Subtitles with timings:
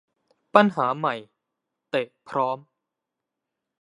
[0.55, 1.15] ปัญหาใหม่
[1.89, 2.57] เตะพร้อม